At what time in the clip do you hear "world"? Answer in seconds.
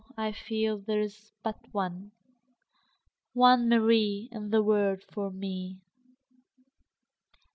4.63-5.03